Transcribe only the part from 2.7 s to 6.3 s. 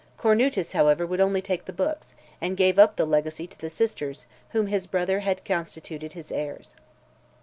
up the legacy to the sisters, whom his brother had constituted